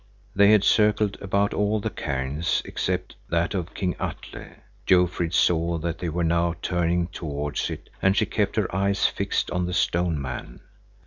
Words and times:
They 0.35 0.49
had 0.49 0.63
circled 0.63 1.19
about 1.21 1.53
all 1.53 1.79
the 1.79 1.91
cairns 1.91 2.63
except 2.65 3.15
that 3.29 3.53
of 3.53 3.75
King 3.75 3.95
Atle. 3.99 4.47
Jofrid 4.87 5.31
saw 5.31 5.77
that 5.77 5.99
they 5.99 6.09
were 6.09 6.23
now 6.23 6.55
turning 6.63 7.05
towards 7.09 7.69
it 7.69 7.87
and 8.01 8.17
she 8.17 8.25
kept 8.25 8.55
her 8.55 8.75
eyes 8.75 9.05
fixed 9.05 9.51
on 9.51 9.67
the 9.67 9.75
stone 9.75 10.19
man. 10.19 10.61